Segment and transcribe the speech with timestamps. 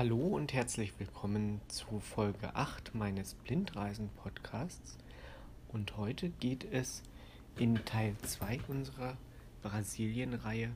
[0.00, 4.96] Hallo und herzlich willkommen zu Folge 8 meines Blindreisen-Podcasts.
[5.68, 7.02] Und heute geht es
[7.58, 9.18] in Teil 2 unserer
[9.60, 10.70] Brasilien-Reihe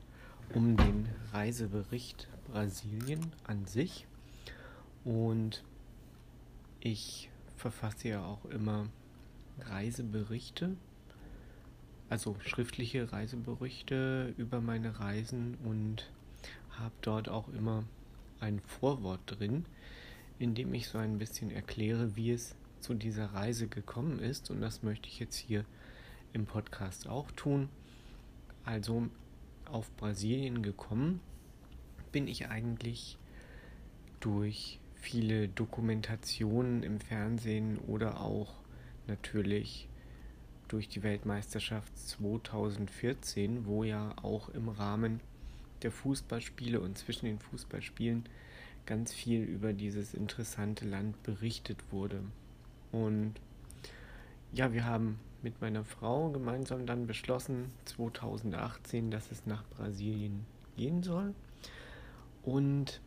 [0.53, 4.05] um den Reisebericht Brasilien an sich.
[5.03, 5.63] Und
[6.79, 8.89] ich verfasse ja auch immer
[9.59, 10.77] Reiseberichte,
[12.09, 16.11] also schriftliche Reiseberichte über meine Reisen und
[16.77, 17.85] habe dort auch immer
[18.39, 19.65] ein Vorwort drin,
[20.39, 24.51] in dem ich so ein bisschen erkläre, wie es zu dieser Reise gekommen ist.
[24.51, 25.65] Und das möchte ich jetzt hier
[26.33, 27.69] im Podcast auch tun.
[28.63, 29.07] Also
[29.65, 31.19] auf Brasilien gekommen
[32.11, 33.17] bin ich eigentlich
[34.19, 38.53] durch viele Dokumentationen im Fernsehen oder auch
[39.07, 39.87] natürlich
[40.67, 45.19] durch die Weltmeisterschaft 2014, wo ja auch im Rahmen
[45.85, 48.27] der Fußballspiele und zwischen den Fußballspielen
[48.87, 52.23] ganz viel über dieses interessante Land berichtet wurde.
[52.91, 53.35] Und
[54.51, 61.03] ja, wir haben mit meiner Frau gemeinsam dann beschlossen, 2018, dass es nach Brasilien gehen
[61.03, 61.35] soll.
[62.41, 62.99] Und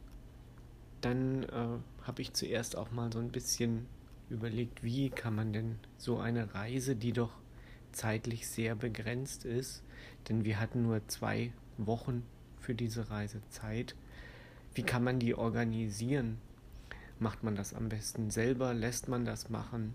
[1.01, 3.87] dann äh, habe ich zuerst auch mal so ein bisschen
[4.31, 7.33] überlegt, wie kann man denn so eine Reise, die doch
[7.91, 9.83] zeitlich sehr begrenzt ist,
[10.29, 12.23] denn wir hatten nur zwei Wochen
[12.61, 13.95] für diese Reisezeit.
[14.75, 16.39] Wie kann man die organisieren?
[17.19, 18.75] Macht man das am besten selber?
[18.75, 19.95] Lässt man das machen?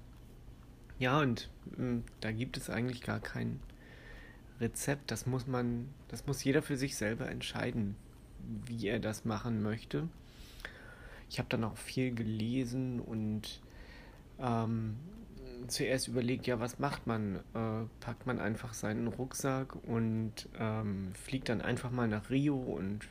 [0.99, 3.59] Ja, und äh, da gibt es eigentlich gar kein
[4.59, 5.11] Rezept.
[5.11, 7.95] Das muss man, das muss jeder für sich selber entscheiden,
[8.65, 10.07] wie er das machen möchte.
[11.29, 13.61] Ich habe dann auch viel gelesen und
[14.39, 14.97] ähm,
[15.67, 17.37] zuerst überlegt, ja, was macht man?
[17.53, 23.07] Äh, packt man einfach seinen Rucksack und ähm, fliegt dann einfach mal nach Rio und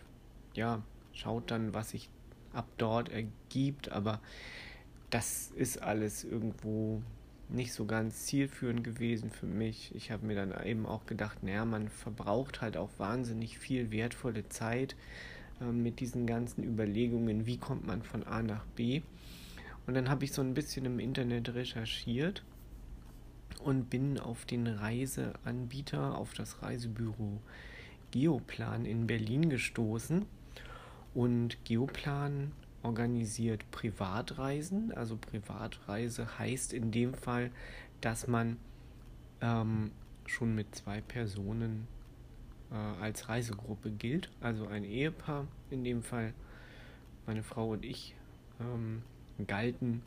[0.54, 0.82] ja,
[1.12, 2.08] schaut dann, was sich
[2.52, 3.90] ab dort ergibt.
[3.90, 4.20] Aber
[5.10, 7.02] das ist alles irgendwo
[7.48, 9.94] nicht so ganz zielführend gewesen für mich.
[9.94, 14.48] Ich habe mir dann eben auch gedacht, naja, man verbraucht halt auch wahnsinnig viel wertvolle
[14.48, 14.96] Zeit
[15.60, 19.02] äh, mit diesen ganzen Überlegungen, wie kommt man von A nach B.
[19.86, 22.44] Und dann habe ich so ein bisschen im Internet recherchiert
[23.64, 27.40] und bin auf den Reiseanbieter, auf das Reisebüro
[28.10, 30.26] Geoplan in Berlin gestoßen.
[31.14, 34.92] Und Geoplan organisiert Privatreisen.
[34.92, 37.50] Also Privatreise heißt in dem Fall,
[38.00, 38.58] dass man
[39.40, 39.92] ähm,
[40.26, 41.86] schon mit zwei Personen
[42.70, 44.30] äh, als Reisegruppe gilt.
[44.40, 46.32] Also ein Ehepaar, in dem Fall
[47.26, 48.14] meine Frau und ich,
[48.60, 49.02] ähm,
[49.46, 50.02] galten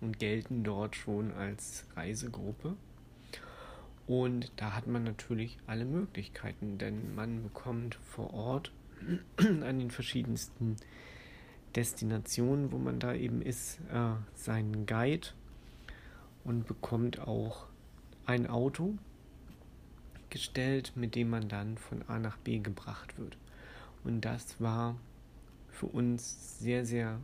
[0.00, 2.76] und gelten dort schon als Reisegruppe.
[4.06, 8.72] Und da hat man natürlich alle Möglichkeiten, denn man bekommt vor Ort
[9.36, 10.76] an den verschiedensten
[11.76, 15.28] Destinationen, wo man da eben ist, äh, seinen Guide
[16.44, 17.66] und bekommt auch
[18.24, 18.94] ein Auto
[20.30, 23.36] gestellt, mit dem man dann von A nach B gebracht wird.
[24.04, 24.96] Und das war
[25.68, 27.20] für uns sehr, sehr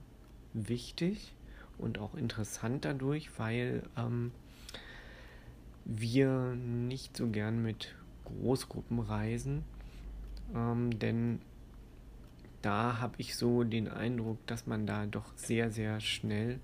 [0.53, 1.33] wichtig
[1.79, 4.33] und auch interessant dadurch, weil ähm,
[5.85, 9.65] wir nicht so gern mit Großgruppen reisen,
[10.55, 11.41] ähm, denn
[12.63, 16.61] da habe ich so den Eindruck, dass man da doch sehr, sehr schnell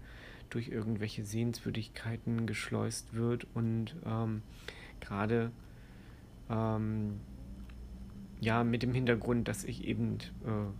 [0.48, 4.42] durch irgendwelche Sehenswürdigkeiten geschleust wird und ähm,
[5.00, 5.53] gerade
[6.48, 7.21] ähm,
[8.41, 10.71] ja mit dem Hintergrund, dass ich eben äh,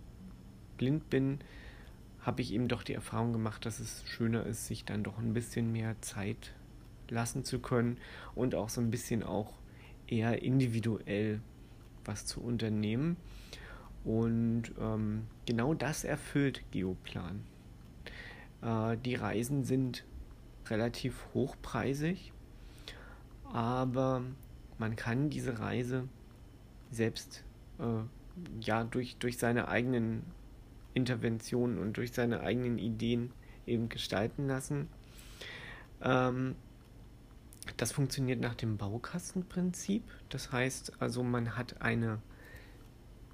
[0.77, 1.39] blind bin,
[2.21, 5.33] habe ich eben doch die Erfahrung gemacht, dass es schöner ist, sich dann doch ein
[5.33, 6.53] bisschen mehr Zeit
[7.09, 7.97] lassen zu können
[8.35, 9.53] und auch so ein bisschen auch
[10.07, 11.41] eher individuell
[12.05, 13.17] was zu unternehmen.
[14.03, 17.43] Und ähm, genau das erfüllt Geoplan.
[18.61, 20.05] Äh, die Reisen sind
[20.67, 22.33] relativ hochpreisig,
[23.45, 24.23] aber
[24.77, 26.07] man kann diese Reise
[26.89, 27.43] selbst
[27.79, 27.83] äh,
[28.61, 30.23] ja durch, durch seine eigenen
[30.93, 33.31] Interventionen und durch seine eigenen Ideen
[33.65, 34.89] eben gestalten lassen.
[36.01, 36.55] Ähm,
[37.77, 40.03] das funktioniert nach dem Baukastenprinzip.
[40.29, 42.21] Das heißt also, man hat eine,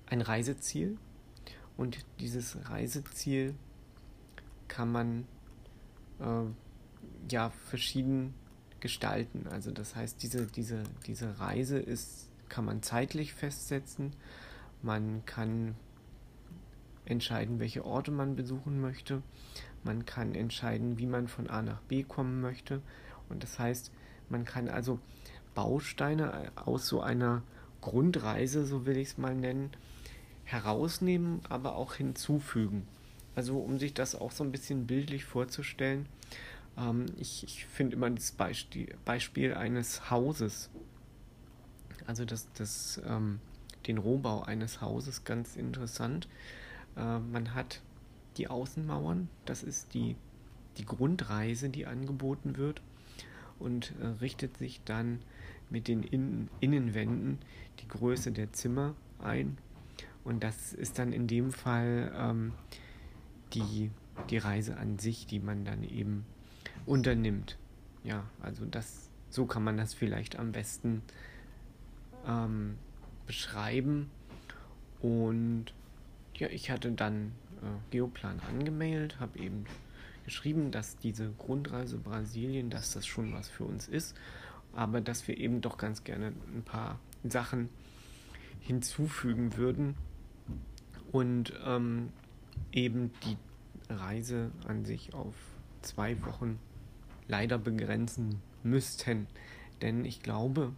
[0.06, 0.98] ein Reiseziel
[1.78, 3.56] und dieses Reiseziel
[4.68, 5.28] kann man
[6.20, 8.34] äh, ja verschieden
[8.80, 9.48] gestalten.
[9.50, 14.14] Also das heißt, diese, diese, diese Reise ist, kann man zeitlich festsetzen.
[14.82, 15.76] Man kann
[17.08, 19.22] entscheiden, welche Orte man besuchen möchte.
[19.84, 22.82] Man kann entscheiden, wie man von A nach B kommen möchte.
[23.30, 23.92] Und das heißt,
[24.30, 25.00] man kann also
[25.56, 27.44] Bausteine aus so einer
[27.82, 29.72] Grundreise, so will ich es mal nennen,
[30.44, 32.88] herausnehmen, aber auch hinzufügen.
[33.36, 36.08] also um sich das auch so ein bisschen bildlich vorzustellen,
[36.78, 40.70] ähm, ich, ich finde immer das Beispiel, Beispiel eines Hauses,
[42.06, 43.40] also das, das, ähm,
[43.86, 46.28] den Rohbau eines Hauses ganz interessant.
[46.98, 47.82] Äh, man hat
[48.38, 50.16] die Außenmauern, das ist die,
[50.78, 52.82] die Grundreise, die angeboten wird
[53.60, 55.20] und äh, richtet sich dann
[55.70, 57.40] mit den Innen Innenwänden
[57.80, 59.58] die Größe der Zimmer ein.
[60.24, 62.54] Und das ist dann in dem Fall ähm,
[63.54, 63.90] die,
[64.30, 66.26] die Reise an sich, die man dann eben
[66.86, 67.58] unternimmt.
[68.04, 71.02] Ja, also das, so kann man das vielleicht am besten
[72.26, 72.76] ähm,
[73.26, 74.10] beschreiben.
[75.02, 75.74] Und
[76.38, 79.66] ja, ich hatte dann äh, Geoplan angemeldet, habe eben
[80.26, 84.16] geschrieben, dass diese Grundreise Brasilien, dass das schon was für uns ist,
[84.74, 87.70] aber dass wir eben doch ganz gerne ein paar Sachen
[88.60, 89.96] hinzufügen würden
[91.12, 92.10] und ähm,
[92.72, 93.38] eben die
[93.90, 95.34] Reise an sich auf
[95.82, 96.60] zwei Wochen
[97.28, 99.28] leider begrenzen müssten.
[99.82, 100.74] Denn ich glaube,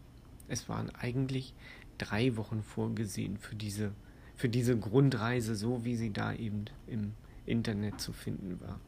[0.47, 1.53] es waren eigentlich
[1.97, 3.91] drei Wochen vorgesehen für diese,
[4.39, 7.11] für diese Grundreise, so wie sie da eben im
[7.45, 8.79] Internet zu finden war.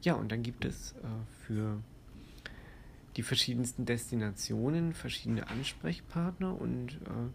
[0.00, 1.78] Ja, und dann gibt es äh, für
[3.16, 7.28] die verschiedensten Destinationen verschiedene Ansprechpartner und äh,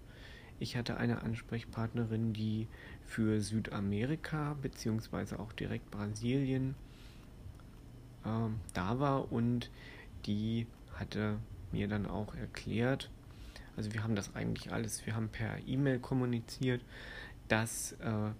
[0.57, 2.67] ich hatte eine Ansprechpartnerin, die
[3.05, 6.73] für Südamerika beziehungsweise auch direkt Brasilien
[8.25, 9.69] äh, da war und
[10.25, 11.37] die hatte
[11.71, 13.11] mir dann auch erklärt,
[13.77, 16.81] also wir haben das eigentlich alles, wir haben per E-Mail kommuniziert,
[17.47, 18.31] dass äh,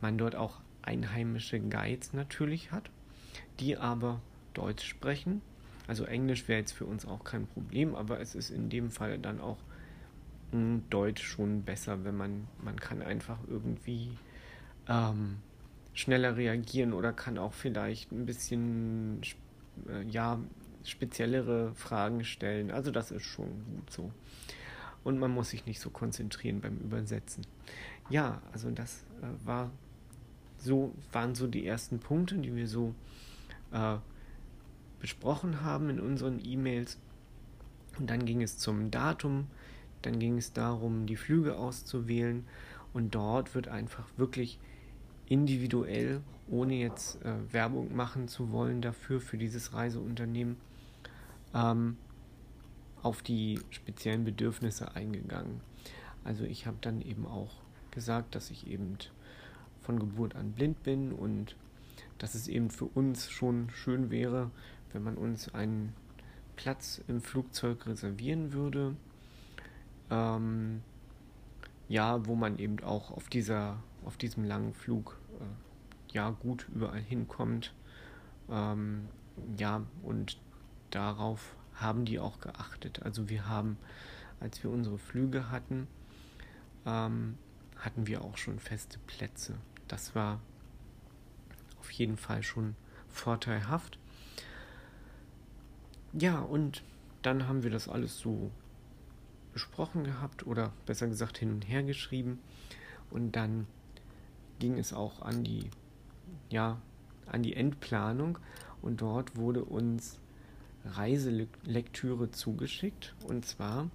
[0.00, 2.90] man dort auch einheimische Guides natürlich hat,
[3.60, 4.20] die aber
[4.52, 5.40] Deutsch sprechen.
[5.86, 9.18] Also Englisch wäre jetzt für uns auch kein Problem, aber es ist in dem Fall
[9.18, 9.58] dann auch
[10.88, 14.10] Deutsch schon besser, wenn man, man kann einfach irgendwie
[14.88, 15.38] ähm,
[15.94, 19.20] schneller reagieren oder kann auch vielleicht ein bisschen
[19.88, 20.38] äh, ja,
[20.84, 22.70] speziellere Fragen stellen.
[22.70, 24.12] Also das ist schon gut so.
[25.04, 27.46] Und man muss sich nicht so konzentrieren beim Übersetzen.
[28.10, 29.70] Ja, also das äh, war
[30.58, 32.94] so, waren so die ersten Punkte, die wir so
[33.70, 33.96] äh,
[34.98, 36.98] besprochen haben in unseren E-Mails.
[37.98, 39.46] Und dann ging es zum Datum
[40.04, 42.44] dann ging es darum, die Flüge auszuwählen
[42.92, 44.58] und dort wird einfach wirklich
[45.26, 50.56] individuell, ohne jetzt äh, Werbung machen zu wollen dafür, für dieses Reiseunternehmen,
[51.54, 51.96] ähm,
[53.04, 55.60] auf die speziellen Bedürfnisse eingegangen.
[56.24, 57.52] Also ich habe dann eben auch
[57.90, 58.96] gesagt, dass ich eben
[59.82, 61.54] von Geburt an blind bin und
[62.18, 64.50] dass es eben für uns schon schön wäre,
[64.92, 65.92] wenn man uns einen
[66.56, 68.96] Platz im Flugzeug reservieren würde,
[70.10, 70.82] ähm,
[71.88, 77.02] ja, wo man eben auch auf dieser, auf diesem langen Flug äh, ja gut überall
[77.02, 77.74] hinkommt.
[78.48, 79.08] Ähm,
[79.58, 80.38] ja, und
[80.90, 83.02] darauf haben die auch geachtet.
[83.02, 83.78] Also wir haben,
[84.40, 85.86] als wir unsere Flüge hatten,
[86.86, 87.38] ähm,
[87.76, 89.56] hatten wir auch schon feste Plätze.
[89.88, 90.40] Das war
[91.80, 92.76] auf jeden Fall schon
[93.08, 93.98] vorteilhaft.
[96.12, 96.82] Ja, und
[97.22, 98.50] dann haben wir das alles so
[99.52, 102.40] besprochen gehabt oder besser gesagt hin und her geschrieben.
[103.10, 103.66] Und dann
[104.58, 105.70] ging es auch an die,
[106.50, 106.80] ja,
[107.26, 108.38] an die Endplanung
[108.82, 110.18] und dort wurde uns
[110.84, 113.14] Reiselektüre zugeschickt.
[113.26, 113.90] Und zwar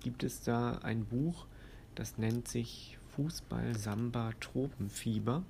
[0.00, 1.46] gibt es da ein Buch,
[1.94, 5.42] das nennt sich Fußball Samba Tropenfieber.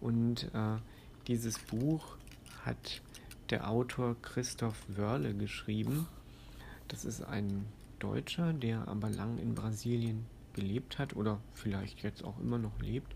[0.00, 0.76] Und äh,
[1.26, 2.16] dieses Buch
[2.64, 3.00] hat
[3.50, 6.06] der Autor Christoph Wörle geschrieben.
[6.88, 7.64] Das ist ein
[7.98, 13.14] Deutscher, der aber lang in Brasilien gelebt hat oder vielleicht jetzt auch immer noch lebt.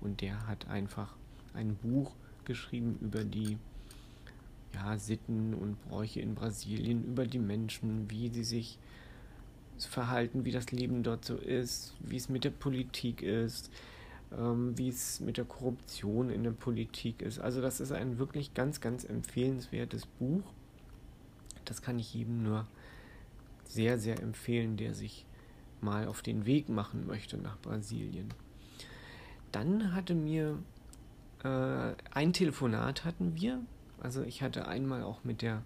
[0.00, 1.14] Und der hat einfach
[1.54, 2.12] ein Buch
[2.44, 3.58] geschrieben über die
[4.74, 8.78] ja, Sitten und Bräuche in Brasilien, über die Menschen, wie sie sich
[9.78, 13.70] verhalten, wie das Leben dort so ist, wie es mit der Politik ist,
[14.36, 17.38] ähm, wie es mit der Korruption in der Politik ist.
[17.38, 20.42] Also das ist ein wirklich ganz, ganz empfehlenswertes Buch.
[21.64, 22.66] Das kann ich jedem nur
[23.64, 25.26] sehr, sehr empfehlen, der sich
[25.80, 28.32] mal auf den Weg machen möchte nach Brasilien.
[29.50, 30.58] Dann hatte mir
[31.44, 33.60] äh, ein Telefonat hatten wir.
[34.02, 35.62] Also ich hatte einmal auch mit der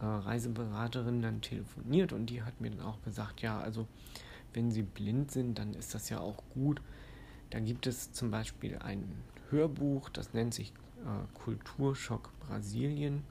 [0.00, 3.86] äh, Reiseberaterin dann telefoniert und die hat mir dann auch gesagt, ja, also
[4.54, 6.80] wenn Sie blind sind, dann ist das ja auch gut.
[7.50, 9.04] Da gibt es zum Beispiel ein
[9.50, 10.72] Hörbuch, das nennt sich
[11.04, 13.24] äh, Kulturschock Brasilien.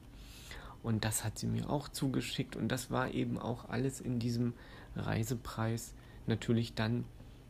[0.82, 4.52] Und das hat sie mir auch zugeschickt und das war eben auch alles in diesem
[4.96, 5.94] Reisepreis
[6.26, 7.04] natürlich dann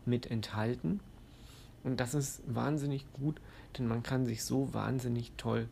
[0.04, 1.00] mit enthalten.
[1.82, 3.40] Und das ist wahnsinnig gut,
[3.76, 5.68] denn man kann sich so wahnsinnig toll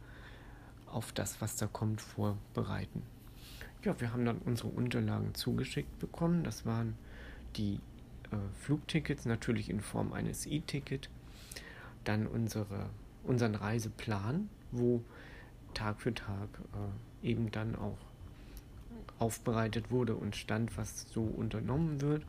[0.92, 3.02] auf das, was da kommt, vorbereiten.
[3.85, 6.44] Ja, wir haben dann unsere Unterlagen zugeschickt bekommen.
[6.44, 6.97] Das waren
[7.56, 7.80] die
[8.30, 11.09] äh, Flugtickets, natürlich in Form eines E-Ticket.
[12.04, 12.90] Dann unsere,
[13.25, 15.02] unseren Reiseplan, wo
[15.75, 16.49] Tag für Tag
[17.23, 17.99] äh, eben dann auch
[19.18, 22.25] aufbereitet wurde und stand, was so unternommen wird.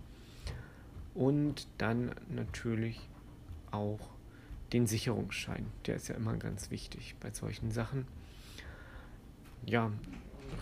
[1.14, 3.10] Und dann natürlich
[3.72, 4.00] auch
[4.72, 5.66] den Sicherungsschein.
[5.86, 8.06] Der ist ja immer ganz wichtig bei solchen Sachen.
[9.66, 9.92] Ja,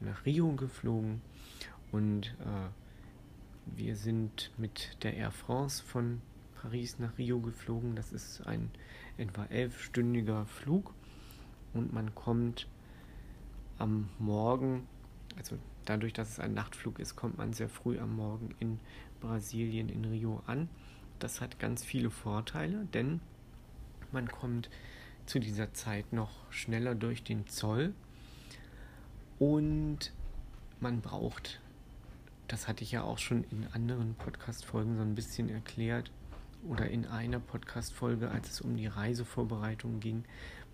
[0.00, 1.20] nach Rio geflogen
[1.92, 2.70] und äh,
[3.66, 6.22] wir sind mit der Air France von
[6.62, 7.96] Paris nach Rio geflogen.
[7.96, 8.70] Das ist ein
[9.16, 10.94] etwa elfstündiger Flug
[11.74, 12.68] und man kommt
[13.78, 14.86] am Morgen,
[15.36, 18.78] also dadurch, dass es ein Nachtflug ist, kommt man sehr früh am Morgen in
[19.20, 20.68] Brasilien, in Rio an.
[21.18, 23.20] Das hat ganz viele Vorteile, denn
[24.12, 24.70] man kommt
[25.26, 27.94] zu dieser Zeit noch schneller durch den Zoll
[29.38, 30.12] und
[30.80, 31.60] man braucht,
[32.48, 36.10] das hatte ich ja auch schon in anderen Podcast-Folgen so ein bisschen erklärt,
[36.68, 40.24] oder in einer Podcast-Folge, als es um die Reisevorbereitung ging,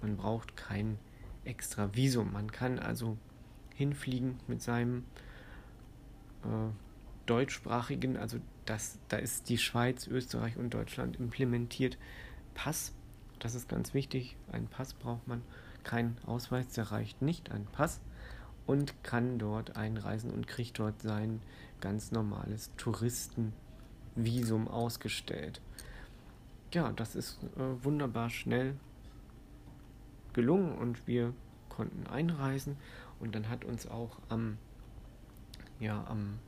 [0.00, 0.98] man braucht kein
[1.44, 2.32] extra Visum.
[2.32, 3.16] Man kann also
[3.74, 5.04] hinfliegen mit seinem
[6.44, 6.70] äh,
[7.26, 11.98] deutschsprachigen, also das, da ist die Schweiz, Österreich und Deutschland implementiert,
[12.54, 12.92] Pass.
[13.38, 14.36] Das ist ganz wichtig.
[14.52, 15.42] Ein Pass braucht man.
[15.82, 17.50] Kein Ausweis, der reicht nicht.
[17.50, 18.00] Ein Pass.
[18.66, 21.42] Und kann dort einreisen und kriegt dort sein
[21.80, 25.60] ganz normales Touristenvisum ausgestellt.
[26.72, 28.76] Ja, das ist äh, wunderbar schnell
[30.32, 31.34] gelungen und wir
[31.68, 32.76] konnten einreisen
[33.20, 34.56] und dann hat uns auch am,
[35.80, 36.38] ja, am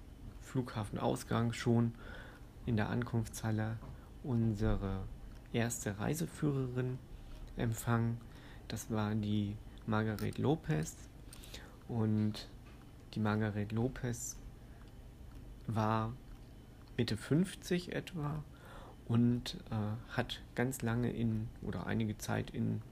[0.40, 1.92] Flughafenausgang schon
[2.64, 3.76] in der Ankunftshalle
[4.22, 5.02] unsere
[5.52, 6.98] erste Reiseführerin
[7.58, 8.18] empfangen.
[8.68, 10.96] Das war die Margaret Lopez.
[11.86, 12.48] Und
[13.12, 14.38] die Margaret Lopez
[15.66, 16.14] war
[16.96, 18.42] Mitte 50 etwa
[19.06, 22.82] und äh, hat ganz lange in oder einige Zeit in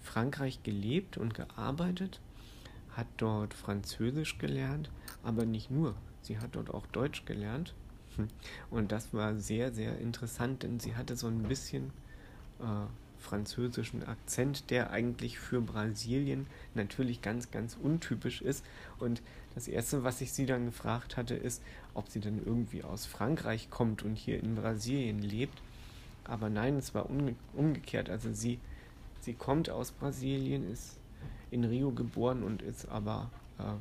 [0.00, 2.20] Frankreich gelebt und gearbeitet,
[2.90, 4.90] hat dort Französisch gelernt,
[5.22, 5.94] aber nicht nur.
[6.22, 7.74] Sie hat dort auch Deutsch gelernt
[8.70, 11.90] und das war sehr, sehr interessant, denn sie hatte so ein bisschen
[12.60, 12.86] äh,
[13.22, 18.64] französischen Akzent, der eigentlich für Brasilien natürlich ganz, ganz untypisch ist.
[18.98, 19.22] Und
[19.54, 21.62] das Erste, was ich sie dann gefragt hatte, ist,
[21.94, 25.62] ob sie dann irgendwie aus Frankreich kommt und hier in Brasilien lebt.
[26.24, 28.08] Aber nein, es war umge umgekehrt.
[28.08, 28.58] Also sie,
[29.20, 30.98] sie kommt aus Brasilien, ist
[31.50, 33.74] in Rio geboren und ist aber äh,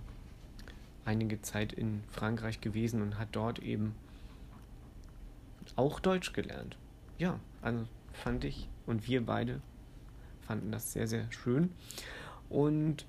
[1.06, 3.96] einige Zeit in Frankreich gewesen und hat dort eben
[5.76, 6.78] auch Deutsch gelernt.
[7.18, 9.62] Ja, also fand ich und wir beide
[10.42, 11.72] fanden das sehr, sehr schön.
[12.50, 13.06] Und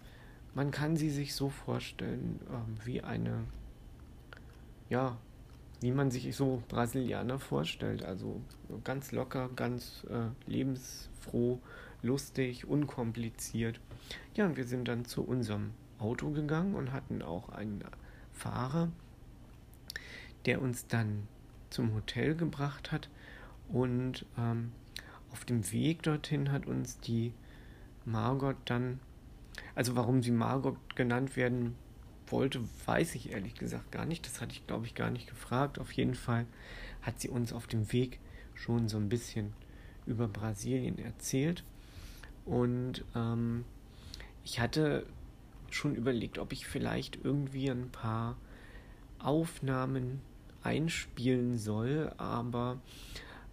[0.55, 3.45] man kann sie sich so vorstellen, äh, wie eine,
[4.93, 5.17] ja,
[5.81, 8.05] wie man sich so Brasilianer vorstellt.
[8.05, 8.43] Also
[8.85, 11.61] ganz locker, ganz äh, lebensfroh,
[12.03, 13.81] lustig, unkompliziert.
[14.35, 17.83] Ja, und wir sind dann zu unserem Auto gegangen und hatten auch einen
[18.35, 18.93] Fahrer,
[20.45, 21.27] der uns dann
[21.71, 23.09] zum Hotel gebracht hat.
[23.71, 24.73] Und ähm,
[25.33, 27.33] auf dem Weg dorthin hat uns die
[28.05, 29.01] Margot dann,
[29.75, 31.77] also warum sie Margot genannt werden
[32.33, 34.27] wollte, weiß ich ehrlich gesagt gar nicht.
[34.27, 35.79] Das hatte ich, glaube ich, gar nicht gefragt.
[35.79, 36.47] Auf jeden Fall
[37.03, 38.19] hat sie uns auf dem Weg
[38.55, 39.53] schon so ein bisschen
[40.07, 41.65] über Brasilien erzählt.
[42.45, 43.65] Und ähm,
[44.45, 45.07] ich hatte
[45.71, 48.37] schon überlegt, ob ich vielleicht irgendwie ein paar
[49.19, 50.21] Aufnahmen
[50.63, 52.81] einspielen soll, aber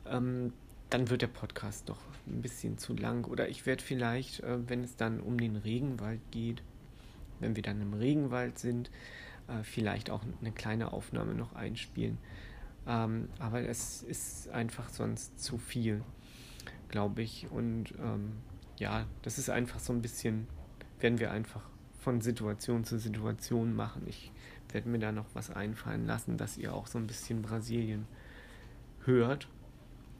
[0.05, 0.53] ähm,
[0.89, 3.25] dann wird der Podcast doch ein bisschen zu lang.
[3.25, 6.63] Oder ich werde vielleicht, äh, wenn es dann um den Regenwald geht,
[7.39, 8.89] wenn wir dann im Regenwald sind,
[9.47, 12.17] äh, vielleicht auch eine kleine Aufnahme noch einspielen.
[12.87, 16.03] Ähm, aber es ist einfach sonst zu viel,
[16.89, 17.49] glaube ich.
[17.51, 18.33] Und ähm,
[18.77, 20.47] ja, das ist einfach so ein bisschen,
[20.99, 21.61] werden wir einfach
[21.99, 24.03] von Situation zu Situation machen.
[24.07, 24.31] Ich
[24.71, 28.07] werde mir da noch was einfallen lassen, dass ihr auch so ein bisschen Brasilien
[29.05, 29.47] hört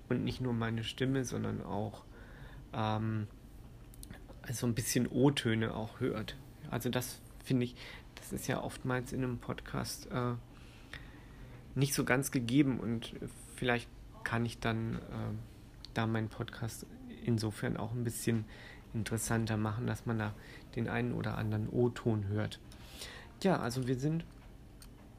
[0.10, 2.04] und nicht nur meine Stimme, sondern auch
[2.74, 3.28] ähm,
[4.42, 6.36] also ein bisschen O-Töne auch hört.
[6.70, 7.76] Also das finde ich,
[8.16, 10.34] das ist ja oftmals in einem Podcast äh,
[11.76, 13.16] nicht so ganz gegeben und
[13.56, 13.90] vielleicht
[14.24, 15.00] kann ich dann äh,
[15.94, 16.86] da meinen Podcast
[17.26, 18.46] insofern auch ein bisschen
[18.94, 20.34] interessanter machen, dass man da
[20.76, 22.60] den einen oder anderen O-Ton hört.
[23.44, 24.26] Ja, also wir sind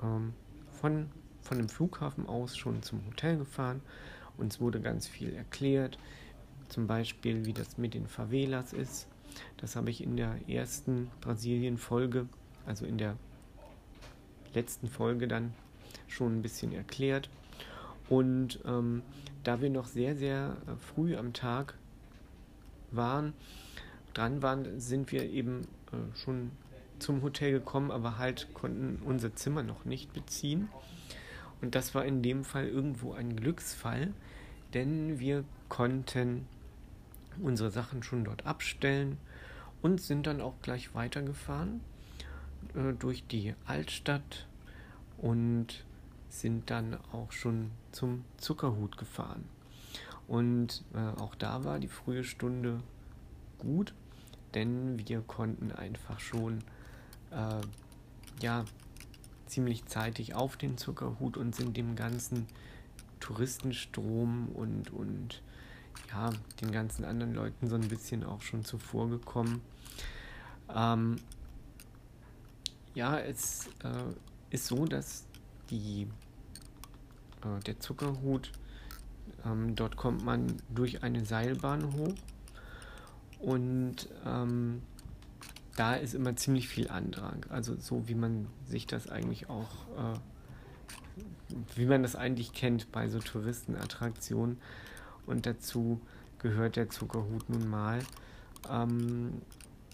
[0.03, 0.35] ähm,
[0.81, 1.11] von,
[1.43, 3.81] von dem Flughafen aus schon zum Hotel gefahren.
[4.37, 5.99] Uns wurde ganz viel erklärt,
[6.69, 9.07] zum Beispiel wie das mit den Favelas ist.
[9.57, 12.27] Das habe ich in der ersten Brasilien-Folge,
[12.67, 13.17] also in der
[14.55, 15.55] letzten Folge dann
[16.09, 17.29] schon ein bisschen erklärt.
[18.09, 19.03] Und ähm,
[19.45, 21.75] da wir noch sehr, sehr äh, früh am Tag
[22.91, 23.35] waren,
[24.15, 26.51] dran waren, sind wir eben äh, schon
[26.99, 30.69] zum Hotel gekommen, aber halt konnten unser Zimmer noch nicht beziehen.
[31.63, 34.13] Und das war in dem Fall irgendwo ein Glücksfall,
[34.75, 36.47] denn wir konnten
[37.43, 39.19] unsere Sachen schon dort abstellen
[39.83, 41.81] und sind dann auch gleich weitergefahren
[42.75, 44.47] äh, durch die Altstadt
[45.19, 45.85] und
[46.29, 49.45] sind dann auch schon zum Zuckerhut gefahren.
[50.29, 52.81] Und äh, auch da war die frühe Stunde
[53.59, 53.95] gut,
[54.55, 56.59] denn wir konnten einfach schon
[57.33, 57.61] äh,
[58.41, 58.65] ja
[59.47, 62.47] ziemlich zeitig auf den Zuckerhut und sind dem ganzen
[63.19, 65.43] Touristenstrom und, und
[66.11, 66.31] ja,
[66.61, 69.63] den ganzen anderen Leuten so ein bisschen auch schon zuvor gekommen.
[70.75, 71.17] Ähm,
[72.95, 74.15] ja, es äh,
[74.51, 75.25] ist so, dass
[75.71, 76.09] die,
[77.43, 78.53] äh, der Zuckerhut,
[79.45, 82.15] ähm, dort kommt man durch eine Seilbahn hoch
[83.39, 84.83] und ähm,
[85.77, 87.47] da ist immer ziemlich viel Andrang.
[87.49, 90.19] Also so wie man sich das eigentlich auch, äh,
[91.77, 94.59] wie man das eigentlich kennt bei so Touristenattraktionen.
[95.27, 96.01] Und dazu
[96.39, 98.01] gehört der Zuckerhut nun mal.
[98.71, 99.43] Ähm,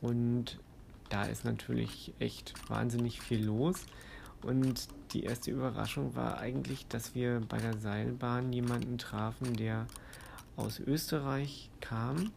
[0.03, 0.59] und
[1.09, 3.87] da ist natürlich echt wahnsinnig viel los.
[4.43, 9.87] Und die erste Überraschung war eigentlich, dass wir bei der Seilbahn jemanden trafen, der
[10.57, 12.31] aus Österreich kam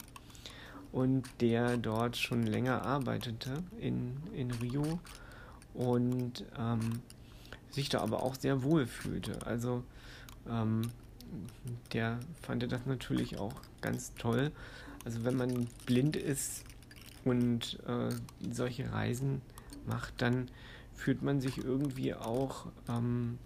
[0.92, 4.98] und der dort schon länger arbeitete in, in Rio
[5.74, 7.00] und ähm,
[7.70, 9.46] sich da aber auch sehr wohl fühlte.
[9.46, 9.84] Also
[10.48, 10.82] ähm,
[11.92, 14.52] der fand das natürlich auch ganz toll.
[15.04, 16.64] Also wenn man blind ist
[17.24, 18.10] und äh,
[18.52, 19.40] solche Reisen
[19.86, 20.50] macht, dann
[20.94, 23.38] fühlt man sich irgendwie auch, ähm,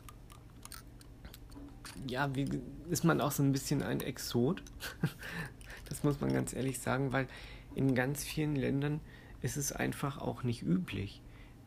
[2.07, 2.49] ja, wie,
[2.91, 4.63] ist man auch so ein bisschen ein Exot.
[5.89, 7.29] das muss man ganz ehrlich sagen, weil
[7.75, 9.01] in ganz vielen Ländern
[9.43, 11.21] ist es einfach auch nicht üblich,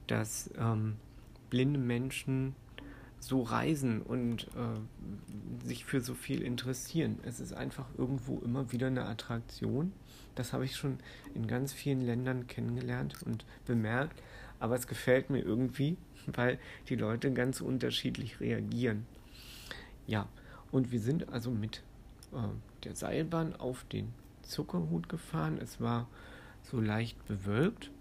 [0.08, 0.98] dass ähm,
[1.50, 2.56] blinde Menschen
[3.20, 7.20] so reisen und äh, sich für so viel interessieren.
[7.24, 9.92] Es ist einfach irgendwo immer wieder eine Attraktion.
[10.36, 11.00] Das habe ich schon
[11.34, 14.22] in ganz vielen Ländern kennengelernt und bemerkt.
[14.60, 19.06] Aber es gefällt mir irgendwie, weil die Leute ganz unterschiedlich reagieren.
[20.06, 20.28] Ja,
[20.72, 21.84] und wir sind also mit
[22.34, 22.38] äh,
[22.84, 25.58] der Seilbahn auf den Zuckerhut gefahren.
[25.62, 26.08] Es war
[26.64, 27.92] so leicht bewölkt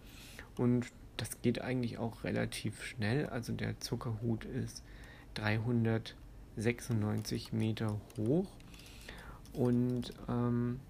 [0.56, 3.26] und das geht eigentlich auch relativ schnell.
[3.26, 4.82] Also der Zuckerhut ist
[5.36, 8.46] 396 Meter hoch.
[9.52, 10.80] Und ähm,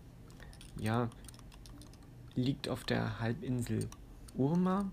[0.79, 1.09] ja,
[2.35, 3.89] liegt auf der Halbinsel
[4.35, 4.91] Urma.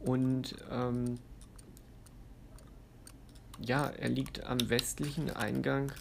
[0.00, 1.18] Und ähm,
[3.60, 5.92] ja, er liegt am westlichen Eingang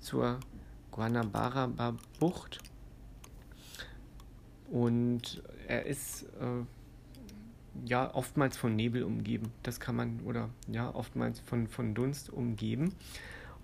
[0.00, 0.38] zur
[0.90, 2.60] Guanabara-Bucht
[4.72, 6.64] und er ist äh,
[7.84, 9.52] ja oftmals von Nebel umgeben.
[9.62, 12.94] Das kann man, oder ja, oftmals von, von Dunst umgeben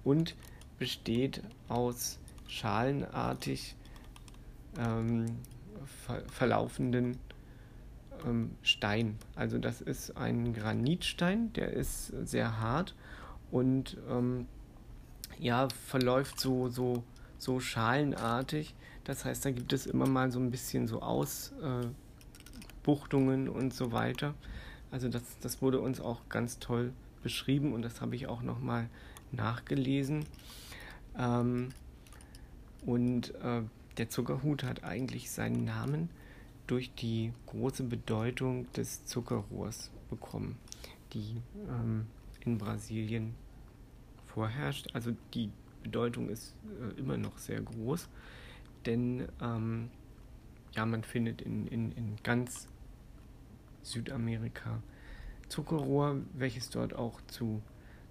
[0.05, 0.37] und
[0.79, 3.75] besteht aus schalenartig
[4.79, 5.27] ähm,
[6.07, 7.19] ver verlaufenden
[8.27, 9.19] ähm, Stein.
[9.35, 12.95] Also das ist ein Granitstein, der ist sehr hart
[13.51, 14.47] und ähm,
[15.39, 17.03] ja, verläuft so, so
[17.39, 18.75] so schalenartig.
[19.05, 21.95] Das heißt, da gibt es immer mal so ein bisschen so Ausbuchtungen äh,
[23.49, 24.35] und so weiter.
[24.91, 28.89] Also das, das wurde uns auch ganz toll beschrieben und das habe ich auch nochmal
[29.33, 30.25] nachgelesen.
[31.17, 31.71] Ähm,
[32.87, 33.63] und äh,
[33.99, 36.09] der Zuckerhut hat eigentlich seinen Namen
[36.67, 40.57] durch die große Bedeutung des Zuckerrohrs bekommen,
[41.13, 42.07] die ähm,
[42.45, 43.35] in Brasilien
[44.27, 44.89] vorherrscht.
[44.95, 45.51] Also die
[45.83, 48.09] Bedeutung ist äh, immer noch sehr groß,
[48.87, 49.91] denn ähm,
[50.73, 52.69] ja, man findet in, in, in ganz
[53.83, 54.83] Südamerika
[55.49, 57.63] Zuckerrohr, welches dort auch zu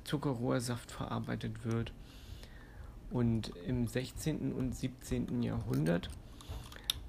[0.04, 1.94] Zuckerrohrsaft verarbeitet wird.
[3.10, 4.52] Und im 16.
[4.54, 5.44] und 17.
[5.44, 6.10] Jahrhundert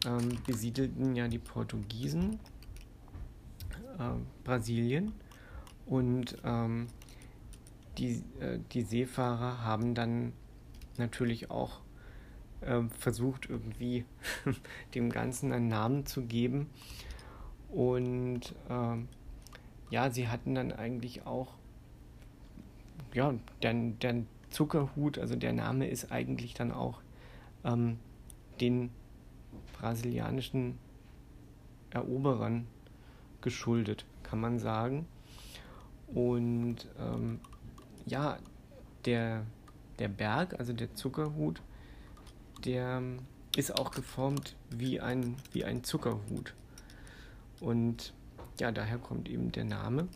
[0.06, 2.38] ähm, besiedelten ja die Portugiesen
[3.98, 4.10] äh,
[4.44, 5.12] Brasilien
[5.86, 6.86] und ähm,
[7.96, 10.32] die, äh, die Seefahrer haben dann
[10.98, 11.80] natürlich auch
[12.60, 14.04] äh, versucht, irgendwie
[14.94, 16.68] dem Ganzen einen Namen zu geben.
[17.68, 19.08] Und ähm,
[19.90, 21.54] ja, sie hatten dann eigentlich auch,
[23.14, 27.00] ja, der, der Zuckerhut, also der Name ist eigentlich dann auch
[27.64, 27.98] ähm,
[28.60, 28.90] den
[29.78, 30.78] brasilianischen
[31.90, 32.66] Eroberern
[33.40, 35.06] geschuldet, kann man sagen.
[36.08, 37.40] Und ähm,
[38.06, 38.38] ja,
[39.04, 39.44] der,
[39.98, 41.62] der Berg, also der Zuckerhut,
[42.64, 43.02] der
[43.56, 46.54] ist auch geformt wie ein, wie ein Zuckerhut.
[47.60, 48.12] Und
[48.60, 50.08] ja, daher kommt eben der Name.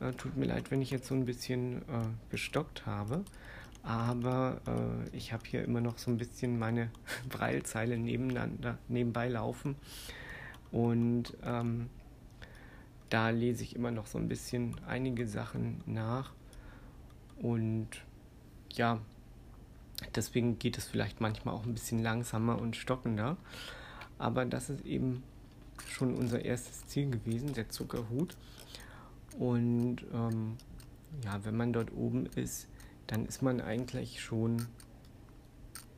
[0.00, 3.24] Äh, tut mir leid, wenn ich jetzt so ein bisschen äh, gestockt habe,
[3.82, 6.90] aber äh, ich habe hier immer noch so ein bisschen meine
[7.28, 9.76] Breilzeile nebeneinander, nebenbei laufen.
[10.72, 11.88] Und ähm,
[13.08, 16.32] da lese ich immer noch so ein bisschen einige Sachen nach.
[17.38, 17.88] Und
[18.72, 19.00] ja,
[20.14, 23.36] deswegen geht es vielleicht manchmal auch ein bisschen langsamer und stockender.
[24.18, 25.22] Aber das ist eben
[25.88, 28.36] schon unser erstes Ziel gewesen, der Zuckerhut.
[29.38, 30.56] Und ähm,
[31.24, 32.68] ja, wenn man dort oben ist,
[33.06, 34.66] dann ist man eigentlich schon,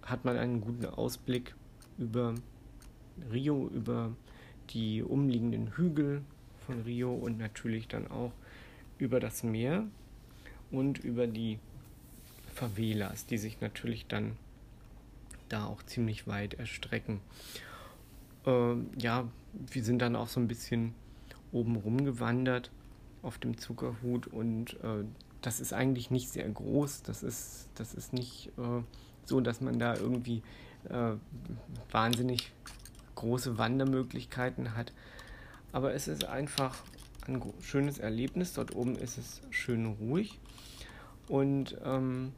[0.02, 1.54] hat man einen guten Ausblick
[1.98, 2.34] über
[3.30, 4.14] Rio, über
[4.70, 6.22] die umliegenden Hügel
[6.66, 8.32] von Rio und natürlich dann auch
[8.98, 9.86] über das Meer
[10.70, 11.58] und über die
[12.54, 14.36] Favelas, die sich natürlich dann
[15.48, 17.20] da auch ziemlich weit erstrecken.
[18.46, 20.94] Äh, ja, wir sind dann auch so ein bisschen
[21.52, 22.70] oben rumgewandert
[23.22, 25.04] auf dem Zuckerhut und äh,
[25.42, 27.02] das ist eigentlich nicht sehr groß.
[27.02, 28.82] Das ist, das ist nicht äh,
[29.24, 30.42] so, dass man da irgendwie
[30.88, 31.14] äh,
[31.90, 32.52] wahnsinnig
[33.14, 34.92] große Wandermöglichkeiten hat.
[35.72, 36.82] Aber es ist einfach
[37.26, 38.54] ein schönes Erlebnis.
[38.54, 40.38] Dort oben ist es schön ruhig.
[41.28, 42.32] Und ähm,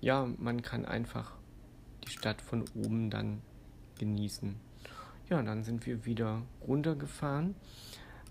[0.00, 1.32] ja, man kann einfach
[2.06, 3.40] die Stadt von oben dann
[3.98, 4.54] genießen.
[5.34, 7.56] Ja, dann sind wir wieder runtergefahren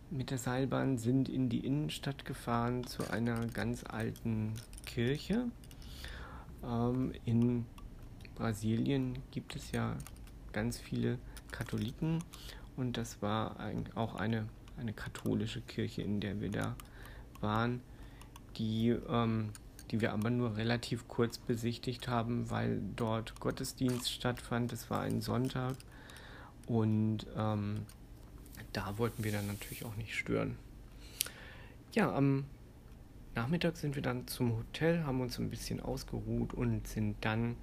[0.09, 4.53] mit der Seilbahn, sind in die Innenstadt gefahren zu einer ganz alten
[4.85, 5.47] Kirche.
[6.63, 7.65] Ähm, in
[8.35, 9.97] Brasilien gibt es ja
[10.53, 11.19] ganz viele
[11.51, 12.23] Katholiken
[12.77, 16.73] und das war ein, auch eine, eine katholische Kirche, in der wir da
[17.41, 17.81] waren,
[18.55, 19.49] die, ähm,
[19.91, 24.71] die wir aber nur relativ kurz besichtigt haben, weil dort Gottesdienst stattfand.
[24.71, 25.75] Es war ein Sonntag
[26.67, 27.85] und ähm,
[28.71, 30.57] da wollten wir dann natürlich auch nicht stören.
[31.93, 32.45] Ja, am
[33.35, 37.55] Nachmittag sind wir dann zum Hotel, haben uns ein bisschen ausgeruht und sind dann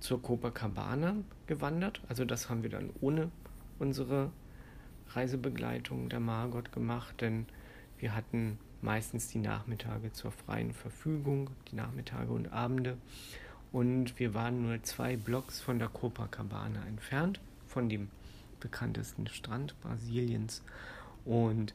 [0.00, 2.00] zur Copacabana gewandert.
[2.08, 3.30] Also das haben wir dann ohne
[3.78, 4.30] unsere
[5.10, 7.46] Reisebegleitung der Margot gemacht, denn
[7.98, 12.96] wir hatten meistens die Nachmittage zur freien Verfügung, die Nachmittage und Abende.
[13.72, 17.40] Und wir waren nur zwei Blocks von der Copacabana entfernt,
[17.76, 18.08] von dem
[18.58, 20.62] bekanntesten Strand Brasiliens.
[21.26, 21.74] Und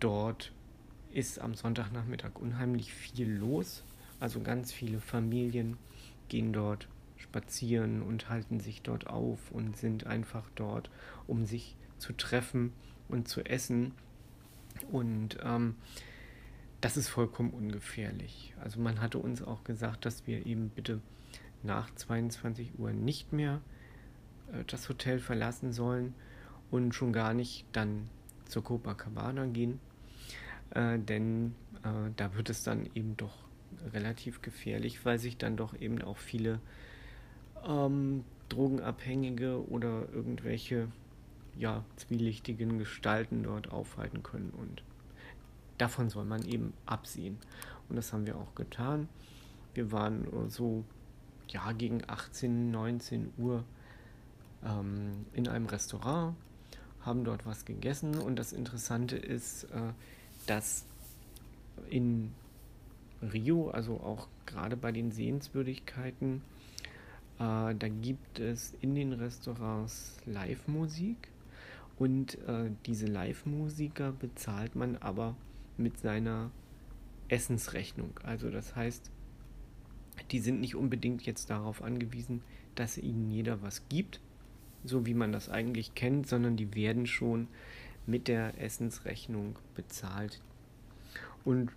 [0.00, 0.50] dort
[1.12, 3.84] ist am Sonntagnachmittag unheimlich viel los.
[4.18, 5.76] Also ganz viele Familien
[6.28, 6.88] gehen dort
[7.18, 10.90] spazieren und halten sich dort auf und sind einfach dort,
[11.28, 12.72] um sich zu treffen
[13.08, 13.92] und zu essen.
[14.90, 15.76] Und ähm,
[16.80, 18.54] das ist vollkommen ungefährlich.
[18.60, 21.00] Also man hatte uns auch gesagt, dass wir eben bitte
[21.62, 23.60] nach 22 Uhr nicht mehr
[24.66, 26.14] das Hotel verlassen sollen
[26.70, 28.08] und schon gar nicht dann
[28.46, 29.80] zur Copacabana gehen,
[30.70, 33.44] äh, denn äh, da wird es dann eben doch
[33.92, 36.60] relativ gefährlich, weil sich dann doch eben auch viele
[37.66, 40.88] ähm, Drogenabhängige oder irgendwelche
[41.58, 44.82] ja, zwielichtigen Gestalten dort aufhalten können und
[45.78, 47.38] davon soll man eben absehen.
[47.88, 49.08] Und das haben wir auch getan.
[49.74, 50.84] Wir waren so
[51.48, 53.64] ja gegen 18, 19 Uhr
[54.66, 56.34] ähm, in einem Restaurant,
[57.00, 59.92] haben dort was gegessen und das Interessante ist, äh,
[60.46, 60.84] dass
[61.88, 62.32] in
[63.22, 66.42] Rio, also auch gerade bei den Sehenswürdigkeiten,
[67.38, 71.28] äh, da gibt es in den Restaurants Live-Musik
[71.98, 75.36] und äh, diese Live-Musiker bezahlt man aber
[75.76, 76.50] mit seiner
[77.28, 78.18] Essensrechnung.
[78.22, 79.10] Also das heißt,
[80.30, 82.42] die sind nicht unbedingt jetzt darauf angewiesen,
[82.74, 84.20] dass ihnen jeder was gibt,
[84.86, 87.48] so wie man das eigentlich kennt, sondern die werden schon
[88.06, 90.40] mit der Essensrechnung bezahlt.
[91.44, 91.70] Und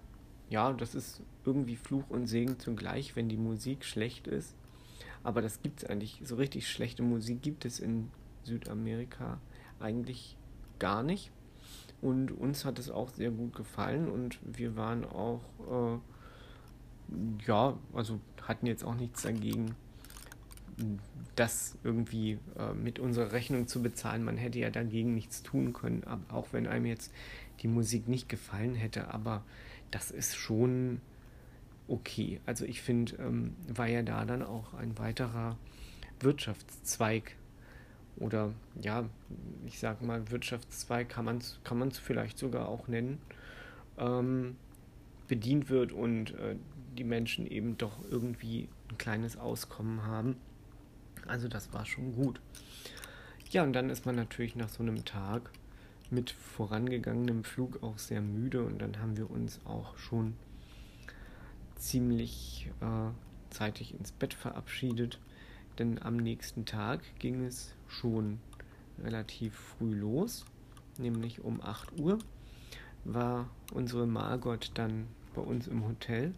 [0.49, 4.55] ja, das ist irgendwie Fluch und Segen zugleich, wenn die Musik schlecht ist.
[5.23, 6.21] Aber das gibt es eigentlich.
[6.23, 8.09] So richtig schlechte Musik gibt es in
[8.43, 9.39] Südamerika
[9.79, 10.37] eigentlich
[10.79, 11.31] gar nicht.
[12.01, 18.19] Und uns hat es auch sehr gut gefallen und wir waren auch, äh, ja, also
[18.41, 19.75] hatten jetzt auch nichts dagegen,
[21.35, 24.23] das irgendwie äh, mit unserer Rechnung zu bezahlen.
[24.23, 27.11] Man hätte ja dagegen nichts tun können, auch wenn einem jetzt
[27.61, 29.13] die Musik nicht gefallen hätte.
[29.13, 29.43] Aber
[29.91, 31.01] das ist schon
[31.87, 32.39] okay.
[32.45, 35.57] Also ich finde, ähm, war ja da dann auch ein weiterer
[36.19, 37.35] Wirtschaftszweig
[38.17, 39.05] oder ja,
[39.65, 43.19] ich sag mal, Wirtschaftszweig kann man es kann man's vielleicht sogar auch nennen,
[43.97, 44.57] ähm,
[45.27, 46.55] bedient wird und äh,
[46.97, 50.35] die Menschen eben doch irgendwie ein kleines Auskommen haben.
[51.29, 52.41] Also das war schon gut.
[53.51, 55.51] Ja, und dann ist man natürlich nach so einem Tag
[56.09, 60.33] mit vorangegangenem Flug auch sehr müde und dann haben wir uns auch schon
[61.75, 63.11] ziemlich äh,
[63.51, 65.19] zeitig ins Bett verabschiedet,
[65.77, 68.39] denn am nächsten Tag ging es schon
[69.01, 70.45] relativ früh los,
[70.97, 72.19] nämlich um 8 Uhr
[73.05, 76.33] war unsere Margot dann bei uns im Hotel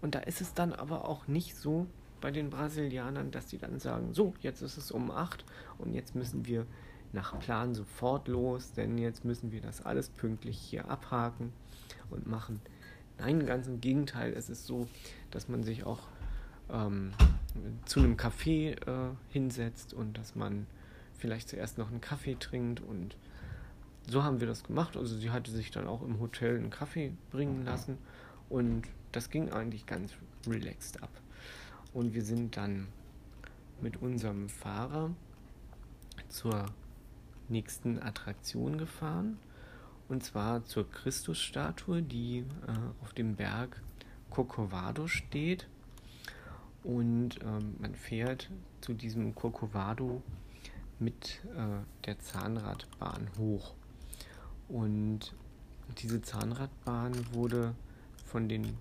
[0.00, 1.86] und da ist es dann aber auch nicht so
[2.20, 5.44] bei den Brasilianern, dass sie dann sagen, so, jetzt ist es um 8
[5.78, 6.66] und jetzt müssen wir
[7.12, 11.52] nach Plan sofort los, denn jetzt müssen wir das alles pünktlich hier abhaken
[12.10, 12.60] und machen.
[13.18, 14.86] Nein, ganz im Gegenteil, es ist so,
[15.30, 16.00] dass man sich auch
[16.70, 17.12] ähm,
[17.84, 20.66] zu einem Café äh, hinsetzt und dass man
[21.18, 23.16] vielleicht zuerst noch einen Kaffee trinkt und
[24.08, 24.96] so haben wir das gemacht.
[24.96, 27.98] Also sie hatte sich dann auch im Hotel einen Kaffee bringen lassen
[28.48, 30.12] und das ging eigentlich ganz
[30.46, 31.10] relaxed ab.
[31.92, 32.86] Und wir sind dann
[33.80, 35.10] mit unserem Fahrer
[36.28, 36.66] zur
[37.48, 39.38] nächsten Attraktion gefahren.
[40.08, 43.80] Und zwar zur Christusstatue, die äh, auf dem Berg
[44.28, 45.68] Corcovado steht.
[46.82, 48.50] Und ähm, man fährt
[48.80, 50.22] zu diesem Corcovado
[50.98, 53.74] mit äh, der Zahnradbahn hoch.
[54.68, 55.34] Und
[55.98, 57.74] diese Zahnradbahn wurde
[58.24, 58.76] von den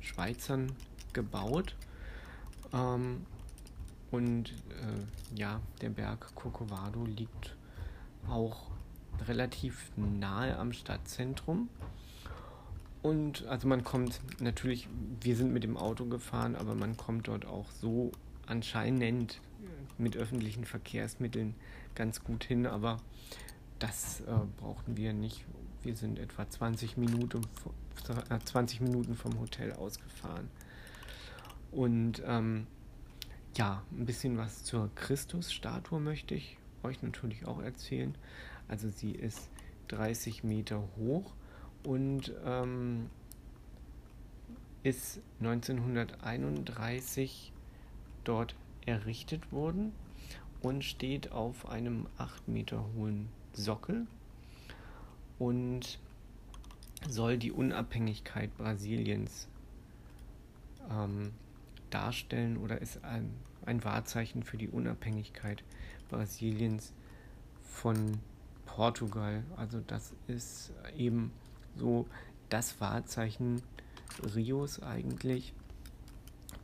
[0.00, 0.72] Schweizern
[1.12, 1.76] gebaut.
[2.72, 3.26] Ähm,
[4.10, 7.56] und äh, ja, der Berg Corcovado liegt
[8.28, 8.70] auch
[9.26, 11.68] relativ nahe am Stadtzentrum.
[13.02, 14.88] Und also man kommt natürlich,
[15.20, 18.12] wir sind mit dem Auto gefahren, aber man kommt dort auch so
[18.46, 19.40] anscheinend
[19.98, 21.54] mit öffentlichen Verkehrsmitteln
[21.94, 22.98] ganz gut hin, aber
[23.78, 24.24] das äh,
[24.58, 25.44] brauchten wir nicht.
[25.82, 27.42] Wir sind etwa 20 Minuten,
[28.30, 30.48] äh, 20 Minuten vom Hotel ausgefahren.
[31.72, 32.66] Und ähm,
[33.54, 38.14] ja, ein bisschen was zur Christusstatue möchte ich euch natürlich auch erzählen.
[38.68, 39.50] Also sie ist
[39.88, 41.32] 30 Meter hoch
[41.82, 43.10] und ähm,
[44.82, 47.52] ist 1931
[48.24, 48.54] dort
[48.86, 49.92] errichtet worden
[50.60, 54.06] und steht auf einem 8 Meter hohen Sockel
[55.38, 55.98] und
[57.08, 59.48] soll die Unabhängigkeit Brasiliens
[60.90, 61.32] ähm,
[61.92, 63.30] darstellen oder ist ein,
[63.64, 65.62] ein Wahrzeichen für die Unabhängigkeit
[66.08, 66.92] Brasiliens
[67.62, 68.18] von
[68.66, 69.44] Portugal.
[69.56, 71.32] Also das ist eben
[71.76, 72.06] so
[72.48, 73.62] das Wahrzeichen
[74.34, 75.54] Rios eigentlich,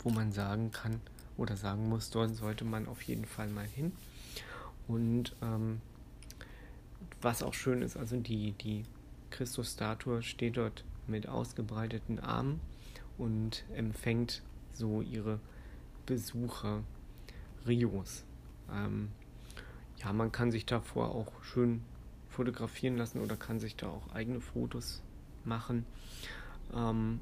[0.01, 1.01] wo man sagen kann
[1.37, 3.93] oder sagen muss, dort sollte man auf jeden Fall mal hin.
[4.87, 5.81] Und ähm,
[7.21, 8.85] was auch schön ist, also die, die
[9.31, 12.61] Christusstatue steht dort mit ausgebreiteten Armen
[13.17, 14.43] und empfängt
[14.79, 15.41] so ihre
[16.07, 16.83] Besucher
[17.67, 18.25] Rios.
[18.73, 19.09] Ähm,
[20.03, 21.83] ja, man kann sich davor auch schön
[22.29, 25.03] fotografieren lassen oder kann sich da auch eigene Fotos
[25.45, 25.85] machen.
[26.75, 27.21] Ähm,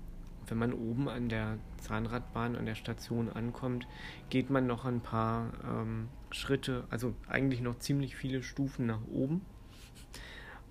[0.49, 3.87] wenn man oben an der Zahnradbahn, an der Station ankommt,
[4.31, 9.40] geht man noch ein paar ähm, Schritte, also eigentlich noch ziemlich viele Stufen nach oben.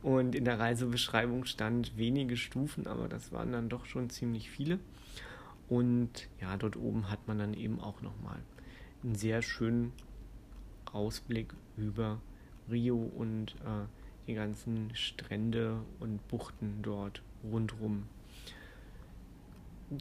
[0.01, 4.79] Und in der Reisebeschreibung stand wenige Stufen, aber das waren dann doch schon ziemlich viele.
[5.67, 8.39] Und ja, dort oben hat man dann eben auch nochmal
[9.03, 9.93] einen sehr schönen
[10.91, 12.21] Ausblick über
[12.69, 13.85] Rio und äh,
[14.27, 18.07] die ganzen Strände und Buchten dort rundrum.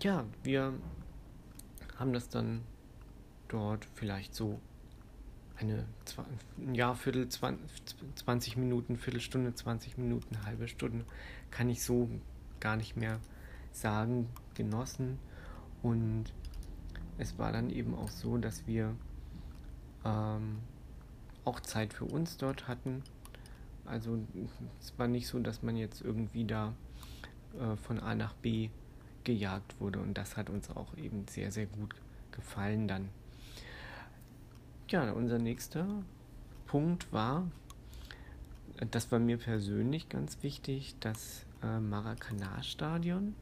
[0.00, 0.72] Ja, wir
[1.98, 2.62] haben das dann
[3.48, 4.60] dort vielleicht so
[5.56, 5.84] eine
[6.58, 11.04] ein Jahr, Viertel, 20 Minuten, Viertelstunde, 20 Minuten, halbe Stunde,
[11.50, 12.08] kann ich so
[12.60, 13.20] gar nicht mehr
[13.72, 15.18] sagen, genossen.
[15.84, 16.24] Und
[17.18, 18.96] es war dann eben auch so, dass wir
[20.04, 20.58] ähm,
[21.44, 23.04] auch Zeit für uns dort hatten.
[23.84, 24.18] Also
[24.80, 26.74] es war nicht so, dass man jetzt irgendwie da
[27.60, 28.70] äh, von A nach B
[29.22, 31.94] gejagt wurde und das hat uns auch eben sehr, sehr gut
[32.32, 33.08] gefallen dann.
[34.88, 35.86] Ja, unser nächster
[36.66, 37.46] Punkt war
[38.90, 43.34] das war mir persönlich ganz wichtig, das äh, Maracanã-Stadion.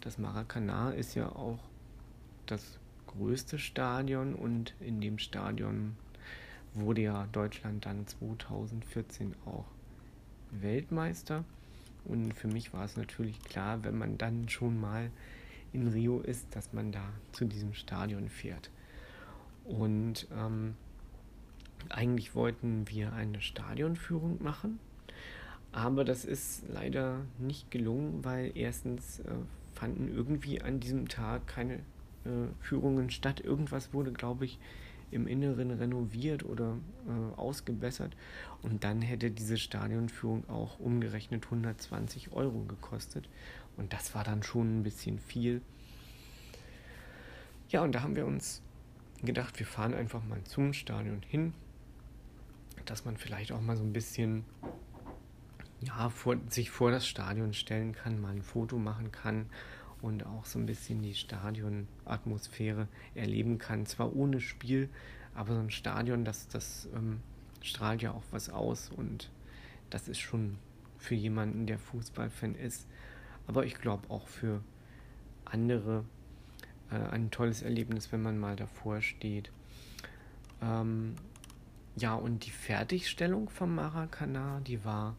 [0.00, 1.58] Das Maracanã ist ja auch
[2.46, 5.96] das größte Stadion und in dem Stadion
[6.74, 9.66] wurde ja Deutschland dann 2014 auch
[10.50, 11.44] Weltmeister.
[12.04, 15.10] Und für mich war es natürlich klar, wenn man dann schon mal
[15.72, 18.70] in Rio ist, dass man da zu diesem Stadion fährt.
[19.64, 20.74] Und ähm,
[21.88, 24.78] eigentlich wollten wir eine Stadionführung machen,
[25.70, 29.32] aber das ist leider nicht gelungen, weil erstens äh,
[29.74, 31.80] fanden irgendwie an diesem Tag keine
[32.60, 33.40] Führungen statt.
[33.40, 34.58] Irgendwas wurde, glaube ich,
[35.12, 38.16] im Inneren renoviert oder äh, ausgebessert.
[38.62, 43.28] Und dann hätte diese Stadionführung auch umgerechnet 120 Euro gekostet.
[43.76, 45.60] Und das war dann schon ein bisschen viel.
[47.68, 48.62] Ja, und da haben wir uns
[49.22, 51.52] gedacht, wir fahren einfach mal zum Stadion hin,
[52.86, 54.44] dass man vielleicht auch mal so ein bisschen
[55.80, 59.46] ja, vor, sich vor das Stadion stellen kann, mal ein Foto machen kann
[60.02, 63.86] und auch so ein bisschen die Stadionatmosphäre erleben kann.
[63.86, 64.90] Zwar ohne Spiel,
[65.34, 67.20] aber so ein Stadion, das, das ähm,
[67.62, 69.30] strahlt ja auch was aus und
[69.90, 70.58] das ist schon
[70.98, 72.86] für jemanden, der Fußballfan ist,
[73.46, 74.60] aber ich glaube auch für
[75.44, 76.04] andere
[76.90, 79.50] äh, ein tolles Erlebnis, wenn man mal davor steht.
[80.60, 81.14] Ähm,
[81.96, 85.16] ja, und die Fertigstellung vom Maracana, die war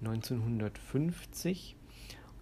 [0.00, 1.76] 1950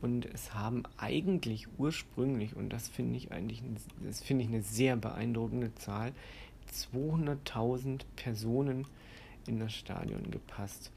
[0.01, 3.63] und es haben eigentlich ursprünglich, und das finde ich eigentlich,
[4.03, 6.13] das finde ich eine sehr beeindruckende Zahl,
[6.73, 8.87] 200.000 Personen
[9.47, 10.93] in das Stadion gepasst.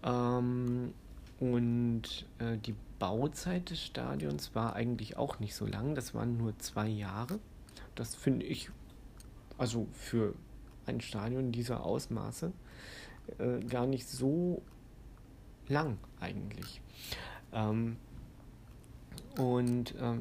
[0.03, 0.93] Ähm,
[1.39, 6.59] und äh, die Bauzeit des Stadions war eigentlich auch nicht so lang, das waren nur
[6.59, 7.39] zwei Jahre.
[7.95, 8.71] Das finde ich,
[9.57, 10.35] also für
[10.87, 12.53] ein Stadion dieser Ausmaße
[13.39, 14.63] äh, gar nicht so
[15.69, 16.81] lang eigentlich.
[17.53, 17.97] Ähm,
[19.39, 20.21] und ähm,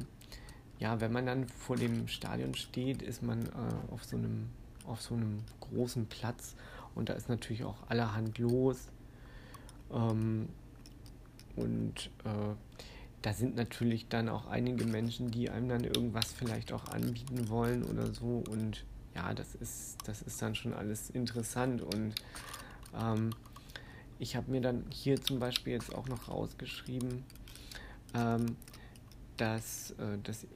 [0.78, 4.48] ja, wenn man dann vor dem Stadion steht, ist man äh, auf, so einem,
[4.86, 6.54] auf so einem großen Platz
[6.94, 8.88] und da ist natürlich auch allerhand los.
[9.92, 10.48] Ähm,
[11.56, 12.54] und äh,
[13.22, 17.82] da sind natürlich dann auch einige Menschen, die einem dann irgendwas vielleicht auch anbieten wollen
[17.84, 18.42] oder so.
[18.48, 18.84] Und
[19.20, 21.82] ja, das ist, das ist dann schon alles interessant.
[21.82, 22.14] Und
[22.98, 23.30] ähm,
[24.18, 27.22] ich habe mir dann hier zum Beispiel jetzt auch noch rausgeschrieben,
[28.14, 28.56] ähm,
[29.36, 30.46] dass äh, das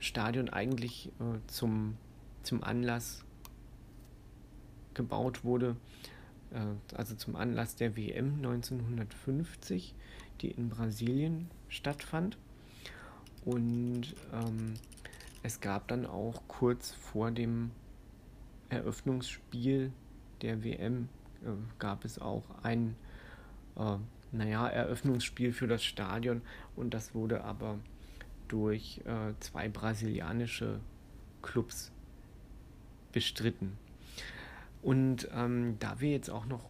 [0.00, 1.96] Stadion eigentlich äh, zum,
[2.42, 3.22] zum Anlass
[4.94, 5.76] gebaut wurde,
[6.52, 9.94] äh, also zum Anlass der WM 1950,
[10.40, 12.38] die in Brasilien stattfand.
[13.44, 14.74] Und ähm,
[15.42, 17.70] es gab dann auch kurz vor dem
[18.70, 19.92] Eröffnungsspiel
[20.42, 21.08] der WM
[21.44, 22.96] äh, gab es auch ein
[23.76, 23.96] äh,
[24.32, 26.42] naja, Eröffnungsspiel für das Stadion
[26.76, 27.78] und das wurde aber
[28.48, 30.80] durch äh, zwei brasilianische
[31.42, 31.92] Clubs
[33.12, 33.76] bestritten.
[34.82, 36.68] Und ähm, da wir jetzt auch noch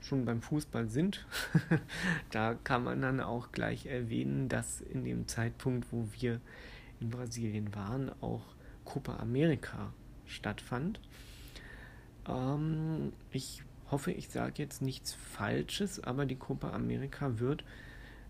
[0.00, 1.26] schon beim Fußball sind,
[2.30, 6.40] da kann man dann auch gleich erwähnen, dass in dem Zeitpunkt, wo wir
[7.00, 8.42] in Brasilien waren, auch
[8.84, 9.92] Copa America
[10.28, 11.00] stattfand.
[12.26, 17.64] Ähm, ich hoffe, ich sage jetzt nichts Falsches, aber die Copa America wird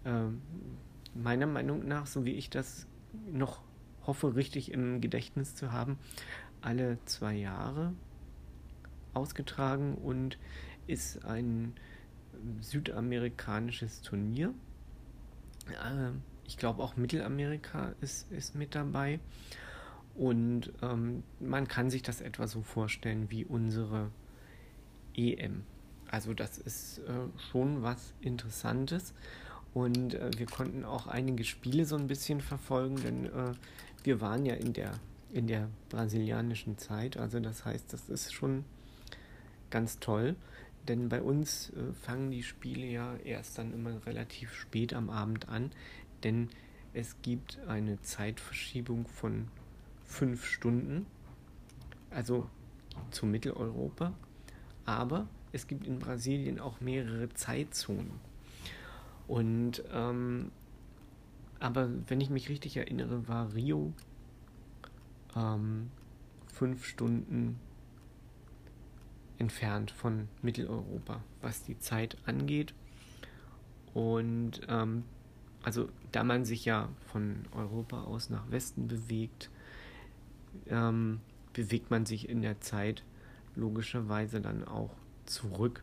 [0.04, 0.28] äh,
[1.14, 2.86] meiner Meinung nach, so wie ich das
[3.30, 3.60] noch
[4.06, 5.98] hoffe, richtig im Gedächtnis zu haben,
[6.60, 7.92] alle zwei Jahre
[9.14, 10.38] ausgetragen und
[10.86, 11.74] ist ein
[12.60, 14.54] südamerikanisches Turnier.
[15.68, 16.10] Äh,
[16.44, 19.20] ich glaube auch Mittelamerika ist, ist mit dabei.
[20.18, 24.10] Und ähm, man kann sich das etwa so vorstellen wie unsere
[25.14, 25.62] EM.
[26.10, 29.14] Also das ist äh, schon was Interessantes.
[29.74, 33.52] Und äh, wir konnten auch einige Spiele so ein bisschen verfolgen, denn äh,
[34.02, 34.98] wir waren ja in der,
[35.32, 37.16] in der brasilianischen Zeit.
[37.16, 38.64] Also das heißt, das ist schon
[39.70, 40.34] ganz toll.
[40.88, 45.48] Denn bei uns äh, fangen die Spiele ja erst dann immer relativ spät am Abend
[45.48, 45.70] an.
[46.24, 46.48] Denn
[46.92, 49.46] es gibt eine Zeitverschiebung von
[50.08, 51.06] fünf Stunden,
[52.10, 52.48] also
[53.12, 54.12] zu Mitteleuropa.
[54.84, 58.12] Aber es gibt in Brasilien auch mehrere Zeitzonen.
[59.28, 60.50] Und ähm,
[61.60, 63.92] aber wenn ich mich richtig erinnere, war Rio
[65.36, 65.90] ähm,
[66.52, 67.58] fünf Stunden
[69.38, 72.74] entfernt von Mitteleuropa, was die Zeit angeht.
[73.94, 75.04] Und ähm,
[75.62, 79.50] also da man sich ja von Europa aus nach Westen bewegt,
[80.68, 81.20] ähm,
[81.52, 83.02] bewegt man sich in der Zeit
[83.56, 84.90] logischerweise dann auch
[85.26, 85.82] zurück.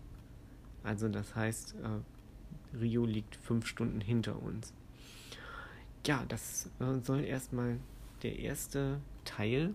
[0.84, 4.73] Also das heißt, äh, Rio liegt fünf Stunden hinter uns.
[6.05, 7.80] Ja, das äh, soll erstmal
[8.21, 9.73] der erste Teil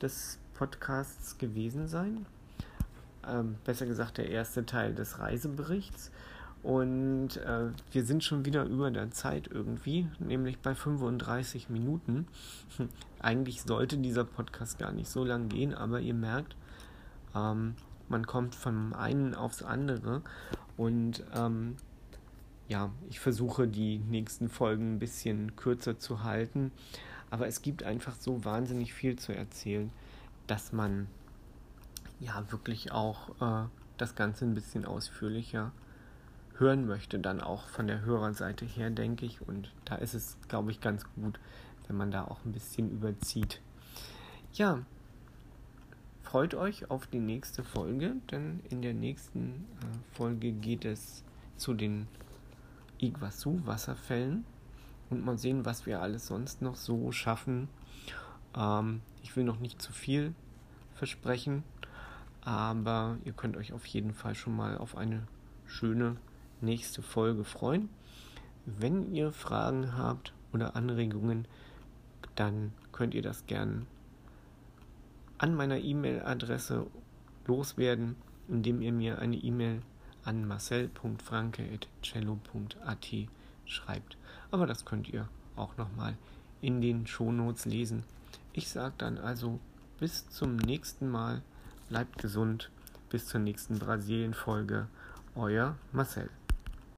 [0.00, 2.26] des Podcasts gewesen sein.
[3.26, 6.10] Ähm, besser gesagt, der erste Teil des Reiseberichts.
[6.62, 12.26] Und äh, wir sind schon wieder über der Zeit irgendwie, nämlich bei 35 Minuten.
[13.20, 16.56] Eigentlich sollte dieser Podcast gar nicht so lang gehen, aber ihr merkt,
[17.34, 17.74] ähm,
[18.08, 20.22] man kommt vom einen aufs andere.
[20.76, 21.76] Und ähm,
[22.66, 26.72] ja, ich versuche die nächsten Folgen ein bisschen kürzer zu halten.
[27.30, 29.90] Aber es gibt einfach so wahnsinnig viel zu erzählen,
[30.46, 31.06] dass man
[32.20, 35.72] ja wirklich auch äh, das Ganze ein bisschen ausführlicher
[36.58, 39.40] hören möchte, dann auch von der Hörerseite her, denke ich.
[39.46, 41.38] Und da ist es, glaube ich, ganz gut,
[41.86, 43.60] wenn man da auch ein bisschen überzieht.
[44.52, 44.80] Ja,
[46.22, 51.22] freut euch auf die nächste Folge, denn in der nächsten äh, Folge geht es
[51.56, 52.08] zu den
[52.98, 54.44] Iguazu-Wasserfällen
[55.10, 57.68] und mal sehen, was wir alles sonst noch so schaffen.
[58.56, 60.34] Ähm, ich will noch nicht zu viel
[60.94, 61.62] versprechen,
[62.42, 65.22] aber ihr könnt euch auf jeden Fall schon mal auf eine
[65.66, 66.16] schöne
[66.60, 67.88] nächste Folge freuen.
[68.66, 71.48] Wenn ihr Fragen habt oder Anregungen,
[72.34, 73.86] dann könnt ihr das gern
[75.38, 76.86] an meiner E-Mail-Adresse
[77.46, 78.16] loswerden,
[78.48, 79.80] indem ihr mir eine E-Mail
[80.24, 83.06] an marcel.franke.cello.at
[83.64, 84.18] schreibt.
[84.50, 86.16] Aber das könnt ihr auch nochmal
[86.60, 88.02] in den Shownotes lesen.
[88.52, 89.60] Ich sage dann also
[89.98, 91.42] bis zum nächsten Mal.
[91.88, 92.70] Bleibt gesund.
[93.10, 94.88] Bis zur nächsten Brasilien-Folge.
[95.34, 96.28] Euer Marcel.